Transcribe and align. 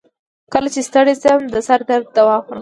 کله 0.53 0.69
چې 0.73 0.81
ستړی 0.89 1.13
شم، 1.21 1.41
د 1.53 1.55
سر 1.67 1.79
درد 1.89 2.07
دوا 2.17 2.37
خورم. 2.45 2.59